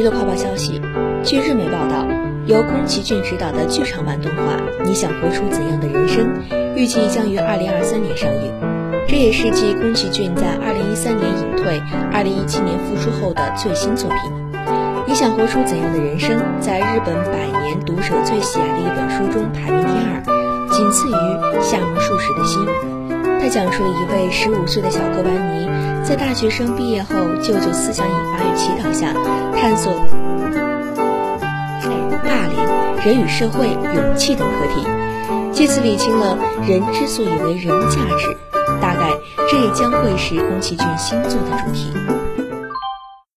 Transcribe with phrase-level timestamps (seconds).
[0.00, 0.80] 娱乐快报消息，
[1.22, 2.06] 据日媒报道，
[2.46, 6.26] 由宫崎骏执导的剧场版动画《你想活出怎样的人生》
[6.74, 8.50] 预计将于二零二三年上映。
[9.06, 11.82] 这也是继宫崎骏在二零一三年隐退、
[12.14, 14.18] 二零一七年复出后的最新作品。
[15.06, 20.24] 《你想活出怎样的人生》在日本百年读者最喜爱的一本书中排名第二，
[20.70, 21.12] 仅次于
[21.60, 22.64] 《夏目漱石的心》。
[23.40, 25.66] 他讲述了一位十五岁的小哥班尼
[26.04, 29.14] 在大学生毕业后，舅舅思想引发与祈祷下，
[29.56, 29.90] 探索
[32.22, 34.86] 霸凌、人与社会、勇气等课题，
[35.52, 36.36] 借此理清了
[36.68, 38.36] 人之所以为人价值。
[38.78, 39.08] 大概
[39.50, 42.19] 这也将会是宫崎骏新作的主题。